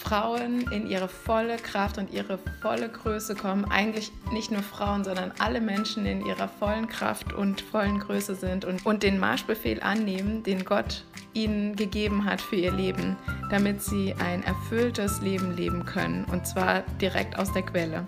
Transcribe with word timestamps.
Frauen 0.00 0.62
in 0.72 0.88
ihre 0.88 1.08
volle 1.08 1.56
Kraft 1.56 1.98
und 1.98 2.10
ihre 2.10 2.38
volle 2.62 2.88
Größe 2.88 3.34
kommen. 3.34 3.66
Eigentlich 3.66 4.10
nicht 4.32 4.50
nur 4.50 4.62
Frauen, 4.62 5.04
sondern 5.04 5.32
alle 5.38 5.60
Menschen 5.60 6.06
in 6.06 6.24
ihrer 6.24 6.48
vollen 6.48 6.88
Kraft 6.88 7.34
und 7.34 7.60
vollen 7.60 8.00
Größe 8.00 8.34
sind 8.34 8.64
und, 8.64 8.84
und 8.86 9.02
den 9.02 9.18
Marschbefehl 9.18 9.82
annehmen, 9.82 10.42
den 10.42 10.64
Gott 10.64 11.04
ihnen 11.34 11.76
gegeben 11.76 12.24
hat 12.24 12.40
für 12.40 12.56
ihr 12.56 12.72
Leben, 12.72 13.16
damit 13.50 13.82
sie 13.82 14.14
ein 14.18 14.42
erfülltes 14.42 15.20
Leben 15.20 15.54
leben 15.54 15.84
können. 15.84 16.24
Und 16.24 16.46
zwar 16.46 16.80
direkt 17.00 17.38
aus 17.38 17.52
der 17.52 17.62
Quelle. 17.62 18.06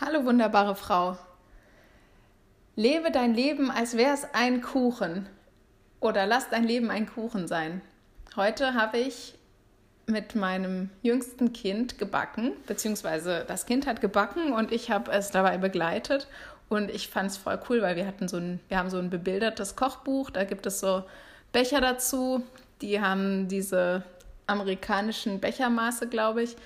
Hallo 0.00 0.24
wunderbare 0.24 0.74
Frau. 0.74 1.18
Lebe 2.74 3.10
dein 3.12 3.34
Leben, 3.34 3.70
als 3.70 3.96
wäre 3.96 4.14
es 4.14 4.26
ein 4.32 4.62
Kuchen. 4.62 5.28
Oder 6.02 6.26
lass 6.26 6.50
dein 6.50 6.64
Leben 6.64 6.90
ein 6.90 7.06
Kuchen 7.06 7.46
sein. 7.46 7.80
Heute 8.34 8.74
habe 8.74 8.98
ich 8.98 9.34
mit 10.06 10.34
meinem 10.34 10.90
jüngsten 11.00 11.52
Kind 11.52 11.96
gebacken, 11.96 12.54
beziehungsweise 12.66 13.44
das 13.46 13.66
Kind 13.66 13.86
hat 13.86 14.00
gebacken 14.00 14.52
und 14.52 14.72
ich 14.72 14.90
habe 14.90 15.12
es 15.12 15.30
dabei 15.30 15.58
begleitet. 15.58 16.26
Und 16.68 16.90
ich 16.90 17.06
fand 17.06 17.30
es 17.30 17.36
voll 17.36 17.60
cool, 17.68 17.82
weil 17.82 17.94
wir 17.94 18.04
hatten 18.04 18.26
so 18.26 18.38
ein, 18.38 18.58
wir 18.66 18.78
haben 18.78 18.90
so 18.90 18.98
ein 18.98 19.10
bebildertes 19.10 19.76
Kochbuch, 19.76 20.30
da 20.30 20.42
gibt 20.42 20.66
es 20.66 20.80
so 20.80 21.04
Becher 21.52 21.80
dazu, 21.80 22.42
die 22.80 23.00
haben 23.00 23.46
diese 23.46 24.02
amerikanischen 24.48 25.38
Bechermaße, 25.38 26.08
glaube 26.08 26.42
ich. 26.42 26.56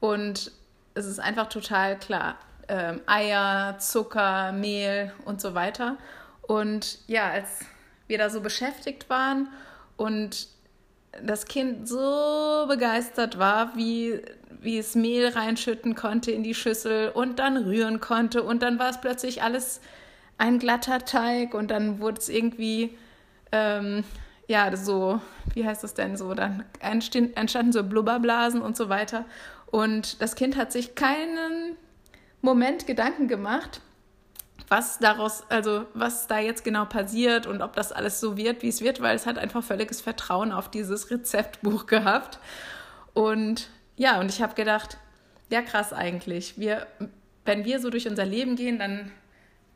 Und 0.00 0.52
es 0.92 1.06
ist 1.06 1.18
einfach 1.18 1.48
total 1.48 1.98
klar. 1.98 2.36
Ähm, 2.68 3.00
Eier, 3.06 3.78
Zucker, 3.78 4.52
Mehl 4.52 5.14
und 5.24 5.40
so 5.40 5.54
weiter. 5.54 5.96
Und 6.42 6.98
ja, 7.08 7.30
als 7.30 7.60
wir 8.12 8.18
da 8.18 8.28
so 8.28 8.42
beschäftigt 8.42 9.08
waren 9.08 9.48
und 9.96 10.48
das 11.24 11.46
Kind 11.46 11.88
so 11.88 12.66
begeistert 12.68 13.38
war, 13.38 13.74
wie, 13.74 14.20
wie 14.60 14.78
es 14.78 14.94
Mehl 14.94 15.28
reinschütten 15.28 15.94
konnte 15.94 16.30
in 16.30 16.42
die 16.42 16.54
Schüssel 16.54 17.08
und 17.08 17.38
dann 17.38 17.56
rühren 17.56 18.00
konnte 18.00 18.42
und 18.42 18.62
dann 18.62 18.78
war 18.78 18.90
es 18.90 19.00
plötzlich 19.00 19.42
alles 19.42 19.80
ein 20.36 20.58
glatter 20.58 21.04
Teig 21.04 21.54
und 21.54 21.70
dann 21.70 22.00
wurde 22.00 22.20
es 22.20 22.28
irgendwie, 22.28 22.96
ähm, 23.50 24.04
ja, 24.46 24.76
so, 24.76 25.20
wie 25.54 25.66
heißt 25.66 25.82
das 25.82 25.94
denn 25.94 26.18
so, 26.18 26.34
dann 26.34 26.64
entstanden 26.80 27.72
so 27.72 27.82
Blubberblasen 27.82 28.60
und 28.60 28.76
so 28.76 28.90
weiter. 28.90 29.24
Und 29.66 30.20
das 30.20 30.34
Kind 30.34 30.56
hat 30.56 30.70
sich 30.70 30.94
keinen 30.94 31.76
Moment 32.42 32.86
Gedanken 32.86 33.26
gemacht, 33.28 33.80
was 34.68 34.98
daraus, 34.98 35.44
also 35.48 35.86
was 35.94 36.26
da 36.26 36.38
jetzt 36.38 36.64
genau 36.64 36.84
passiert 36.84 37.46
und 37.46 37.62
ob 37.62 37.74
das 37.74 37.92
alles 37.92 38.20
so 38.20 38.36
wird, 38.36 38.62
wie 38.62 38.68
es 38.68 38.80
wird, 38.80 39.00
weil 39.00 39.16
es 39.16 39.26
hat 39.26 39.38
einfach 39.38 39.62
völliges 39.62 40.00
Vertrauen 40.00 40.52
auf 40.52 40.70
dieses 40.70 41.10
Rezeptbuch 41.10 41.86
gehabt. 41.86 42.38
Und 43.14 43.68
ja, 43.96 44.20
und 44.20 44.30
ich 44.30 44.42
habe 44.42 44.54
gedacht, 44.54 44.98
ja 45.50 45.62
krass 45.62 45.92
eigentlich. 45.92 46.58
Wir, 46.58 46.86
wenn 47.44 47.64
wir 47.64 47.80
so 47.80 47.90
durch 47.90 48.08
unser 48.08 48.24
Leben 48.24 48.56
gehen, 48.56 48.78
dann 48.78 49.10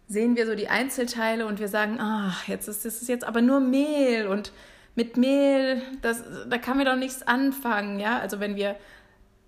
sehen 0.09 0.37
wir 0.37 0.47
so 0.47 0.55
die 0.55 0.69
Einzelteile 0.69 1.47
und 1.47 1.59
wir 1.59 1.69
sagen, 1.69 1.99
ach, 2.01 2.47
jetzt 2.49 2.69
ist 2.69 2.85
es 2.85 3.07
jetzt 3.09 3.25
aber 3.25 3.43
nur 3.43 3.61
Mehl 3.61 4.27
und 4.27 4.53
mit 4.95 5.17
Mehl, 5.17 5.83
das, 6.01 6.25
da 6.49 6.59
kann 6.59 6.79
wir 6.79 6.85
doch 6.85 6.97
nichts 6.97 7.23
anfangen, 7.23 8.01
ja. 8.01 8.19
Also 8.19 8.41
wenn 8.41 8.57
wir 8.57 8.77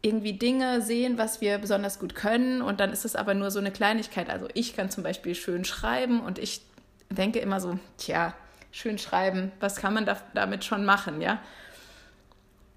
irgendwie 0.00 0.34
Dinge 0.34 0.80
sehen, 0.80 1.18
was 1.18 1.40
wir 1.40 1.58
besonders 1.58 1.98
gut 1.98 2.14
können 2.14 2.62
und 2.62 2.80
dann 2.80 2.92
ist 2.92 3.04
es 3.04 3.16
aber 3.16 3.34
nur 3.34 3.50
so 3.50 3.58
eine 3.58 3.72
Kleinigkeit. 3.72 4.30
Also 4.30 4.46
ich 4.54 4.76
kann 4.76 4.90
zum 4.90 5.02
Beispiel 5.02 5.34
schön 5.34 5.64
schreiben 5.64 6.20
und 6.20 6.38
ich 6.38 6.62
denke 7.10 7.40
immer 7.40 7.60
so, 7.60 7.78
tja, 7.96 8.34
schön 8.70 8.98
schreiben, 8.98 9.50
was 9.60 9.76
kann 9.76 9.94
man 9.94 10.06
da, 10.06 10.18
damit 10.34 10.64
schon 10.64 10.84
machen, 10.84 11.20
ja? 11.20 11.40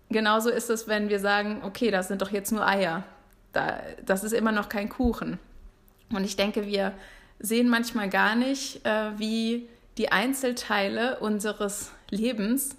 Genauso 0.10 0.50
ist 0.50 0.70
es, 0.70 0.88
wenn 0.88 1.10
wir 1.10 1.20
sagen, 1.20 1.62
okay, 1.64 1.90
das 1.90 2.10
sind 2.10 2.22
doch 2.22 2.32
jetzt 2.32 2.52
nur 2.52 2.68
Eier. 2.68 3.04
Da, 3.54 3.80
das 4.06 4.26
ist 4.26 4.34
immer 4.34 4.52
noch 4.52 4.68
kein 4.68 4.90
Kuchen. 4.90 5.40
Und 6.12 6.26
ich 6.26 6.36
denke, 6.36 6.66
wir 6.66 6.94
sehen 7.40 7.70
manchmal 7.70 8.10
gar 8.10 8.36
nicht, 8.36 8.86
äh, 8.86 9.18
wie 9.18 9.70
die 9.98 10.12
Einzelteile 10.12 11.20
unseres 11.20 11.92
Lebens 12.10 12.76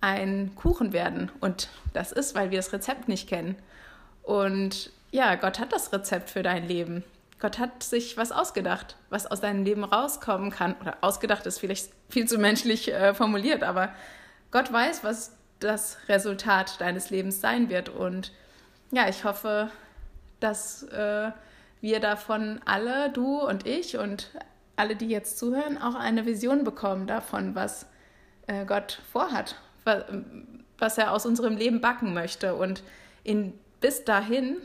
ein 0.00 0.52
Kuchen 0.54 0.92
werden. 0.92 1.30
Und 1.40 1.68
das 1.92 2.12
ist, 2.12 2.34
weil 2.34 2.50
wir 2.50 2.58
das 2.58 2.72
Rezept 2.72 3.08
nicht 3.08 3.28
kennen. 3.28 3.56
Und 4.22 4.90
ja, 5.10 5.34
Gott 5.36 5.58
hat 5.58 5.72
das 5.72 5.92
Rezept 5.92 6.30
für 6.30 6.42
dein 6.42 6.66
Leben. 6.66 7.04
Gott 7.38 7.58
hat 7.58 7.82
sich 7.82 8.16
was 8.16 8.32
ausgedacht, 8.32 8.96
was 9.10 9.26
aus 9.26 9.40
deinem 9.40 9.64
Leben 9.64 9.84
rauskommen 9.84 10.50
kann. 10.50 10.74
Oder 10.80 10.98
ausgedacht 11.02 11.46
ist 11.46 11.58
vielleicht 11.58 11.90
viel 12.08 12.26
zu 12.26 12.38
menschlich 12.38 12.92
äh, 12.92 13.14
formuliert, 13.14 13.62
aber 13.62 13.90
Gott 14.50 14.72
weiß, 14.72 15.04
was 15.04 15.32
das 15.60 15.98
Resultat 16.08 16.80
deines 16.80 17.10
Lebens 17.10 17.40
sein 17.40 17.68
wird. 17.68 17.88
Und 17.88 18.32
ja, 18.90 19.08
ich 19.08 19.24
hoffe, 19.24 19.70
dass 20.40 20.82
äh, 20.84 21.30
wir 21.80 22.00
davon 22.00 22.60
alle, 22.64 23.10
du 23.10 23.40
und 23.40 23.66
ich 23.66 23.98
und 23.98 24.30
alle, 24.76 24.96
die 24.96 25.08
jetzt 25.08 25.38
zuhören, 25.38 25.80
auch 25.80 25.94
eine 25.94 26.26
Vision 26.26 26.64
bekommen 26.64 27.06
davon, 27.06 27.54
was 27.54 27.86
äh, 28.46 28.64
Gott 28.64 29.00
vorhat, 29.12 29.56
was 30.78 30.98
er 30.98 31.12
aus 31.12 31.26
unserem 31.26 31.56
Leben 31.56 31.80
backen 31.80 32.14
möchte. 32.14 32.54
Und 32.54 32.82
in 33.24 33.52
bis 33.80 34.04
dahin 34.04 34.56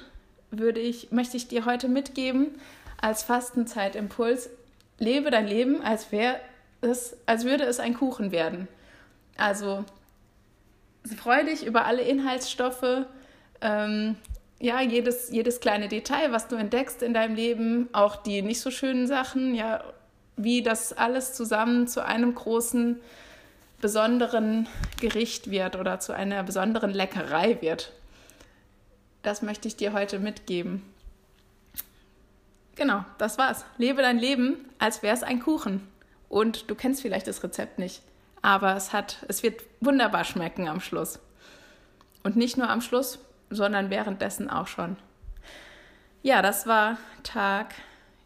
würde 0.52 0.80
ich, 0.80 1.12
möchte 1.12 1.38
ich 1.38 1.48
dir 1.48 1.66
heute 1.66 1.88
mitgeben 1.88 2.60
als 3.02 3.24
Fastenzeitimpuls, 3.24 4.50
lebe 5.00 5.32
dein 5.32 5.48
Leben, 5.48 5.82
als 5.82 6.08
es, 6.82 7.18
als 7.26 7.46
würde 7.46 7.64
es 7.64 7.80
ein 7.80 7.96
Kuchen 7.96 8.32
werden. 8.32 8.68
Also 9.38 9.86
freu 11.18 11.44
dich 11.44 11.66
über 11.66 11.86
alle 11.86 12.02
Inhaltsstoffe, 12.02 13.06
ähm, 13.62 14.16
ja, 14.60 14.82
jedes, 14.82 15.32
jedes 15.32 15.60
kleine 15.60 15.88
Detail, 15.88 16.32
was 16.32 16.48
du 16.48 16.56
entdeckst 16.56 17.02
in 17.02 17.14
deinem 17.14 17.36
Leben, 17.36 17.90
auch 17.94 18.18
die 18.18 18.44
nicht 18.44 18.62
so 18.62 18.70
schönen 18.70 19.08
Sachen, 19.08 19.56
ja, 19.56 19.84
wie 20.38 20.62
das 20.62 20.94
alles 20.94 21.34
zusammen 21.34 21.88
zu 21.88 22.06
einem 22.06 22.36
großen, 22.36 23.00
besonderen 23.82 24.68
Gericht 25.00 25.50
wird 25.52 25.76
oder 25.76 26.00
zu 26.00 26.14
einer 26.14 26.44
besonderen 26.44 26.92
Leckerei 26.92 27.62
wird 27.62 27.92
das 29.24 29.42
möchte 29.42 29.68
ich 29.68 29.76
dir 29.76 29.94
heute 29.94 30.20
mitgeben. 30.20 30.82
Genau, 32.76 33.06
das 33.18 33.38
war's. 33.38 33.66
Lebe 33.78 34.02
dein 34.02 34.18
Leben, 34.18 34.70
als 34.80 35.04
wäre 35.04 35.16
es 35.16 35.24
ein 35.24 35.40
Kuchen. 35.40 35.88
Und 36.30 36.70
du 36.70 36.76
kennst 36.76 37.02
vielleicht 37.02 37.28
das 37.28 37.44
Rezept 37.44 37.78
nicht, 37.78 38.02
aber 38.42 38.76
es 38.76 38.94
hat, 38.94 39.18
es 39.28 39.44
wird 39.44 39.62
wunderbar 39.82 40.24
schmecken 40.24 40.68
am 40.68 40.80
Schluss. 40.80 41.20
Und 42.24 42.36
nicht 42.36 42.58
nur 42.58 42.70
am 42.70 42.82
Schluss, 42.82 43.20
sondern 43.50 43.90
währenddessen 43.90 44.50
auch 44.50 44.68
schon. 44.68 44.96
Ja, 46.24 46.42
das 46.42 46.68
war 46.68 46.98
Tag, 47.24 47.74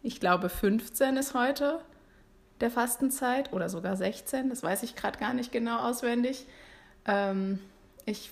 ich 0.03 0.19
glaube 0.19 0.49
15 0.49 1.17
ist 1.17 1.33
heute 1.33 1.79
der 2.61 2.71
Fastenzeit 2.71 3.51
oder 3.53 3.69
sogar 3.69 3.95
16, 3.95 4.49
das 4.49 4.63
weiß 4.63 4.83
ich 4.83 4.95
gerade 4.95 5.19
gar 5.19 5.33
nicht 5.33 5.51
genau 5.51 5.79
auswendig. 5.79 6.45
Ähm, 7.05 7.59
ich 8.05 8.31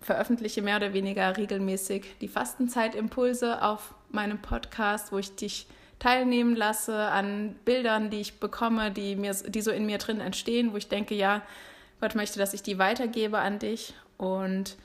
veröffentliche 0.00 0.62
mehr 0.62 0.76
oder 0.76 0.92
weniger 0.92 1.36
regelmäßig 1.36 2.04
die 2.20 2.28
Fastenzeitimpulse 2.28 3.62
auf 3.62 3.94
meinem 4.10 4.38
Podcast, 4.38 5.12
wo 5.12 5.18
ich 5.18 5.34
dich 5.34 5.66
teilnehmen 5.98 6.54
lasse 6.54 6.96
an 6.96 7.56
Bildern, 7.64 8.10
die 8.10 8.20
ich 8.20 8.38
bekomme, 8.38 8.90
die, 8.90 9.16
mir, 9.16 9.32
die 9.32 9.62
so 9.62 9.70
in 9.70 9.86
mir 9.86 9.98
drin 9.98 10.20
entstehen, 10.20 10.72
wo 10.72 10.76
ich 10.76 10.88
denke, 10.88 11.14
ja, 11.14 11.42
Gott 12.00 12.14
möchte, 12.14 12.38
dass 12.38 12.52
ich 12.52 12.62
die 12.62 12.78
weitergebe 12.78 13.38
an 13.38 13.58
dich. 13.58 13.94
Und 14.18 14.76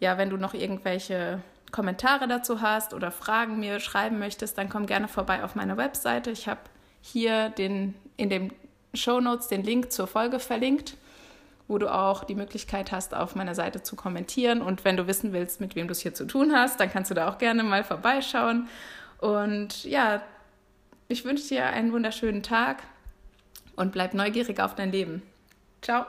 ja, 0.00 0.18
wenn 0.18 0.30
du 0.30 0.36
noch 0.36 0.54
irgendwelche 0.54 1.40
Kommentare 1.70 2.26
dazu 2.26 2.60
hast 2.60 2.94
oder 2.94 3.10
Fragen 3.10 3.60
mir 3.60 3.80
schreiben 3.80 4.18
möchtest, 4.18 4.58
dann 4.58 4.68
komm 4.68 4.86
gerne 4.86 5.08
vorbei 5.08 5.44
auf 5.44 5.54
meiner 5.54 5.76
Webseite. 5.76 6.30
Ich 6.30 6.48
habe 6.48 6.60
hier 7.04 7.50
den, 7.50 7.94
in 8.16 8.30
den 8.30 8.52
Show 8.94 9.20
Notes 9.20 9.48
den 9.48 9.62
Link 9.62 9.92
zur 9.92 10.06
Folge 10.06 10.38
verlinkt 10.38 10.96
wo 11.68 11.78
du 11.78 11.92
auch 11.92 12.24
die 12.24 12.34
Möglichkeit 12.34 12.92
hast, 12.92 13.14
auf 13.14 13.34
meiner 13.34 13.54
Seite 13.54 13.82
zu 13.82 13.96
kommentieren. 13.96 14.60
Und 14.60 14.84
wenn 14.84 14.96
du 14.96 15.06
wissen 15.06 15.32
willst, 15.32 15.60
mit 15.60 15.76
wem 15.76 15.86
du 15.86 15.92
es 15.92 16.00
hier 16.00 16.14
zu 16.14 16.26
tun 16.26 16.52
hast, 16.54 16.78
dann 16.80 16.90
kannst 16.90 17.10
du 17.10 17.14
da 17.14 17.28
auch 17.28 17.38
gerne 17.38 17.62
mal 17.62 17.84
vorbeischauen. 17.84 18.68
Und 19.18 19.84
ja, 19.84 20.22
ich 21.08 21.24
wünsche 21.24 21.48
dir 21.48 21.66
einen 21.66 21.92
wunderschönen 21.92 22.42
Tag 22.42 22.82
und 23.76 23.92
bleib 23.92 24.14
neugierig 24.14 24.60
auf 24.60 24.74
dein 24.74 24.92
Leben. 24.92 25.22
Ciao. 25.80 26.04